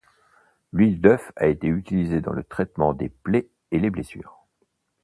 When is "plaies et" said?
3.09-3.77